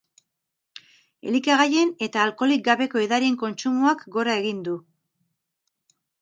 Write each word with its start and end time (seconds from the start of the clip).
Elikagaien 1.31 1.91
eta 2.05 2.23
alkoholik 2.29 2.63
gabeko 2.69 3.03
edarien 3.09 3.37
kontsumoak 3.43 4.03
gora 4.17 4.39
egin 4.43 4.65
du. 4.71 4.75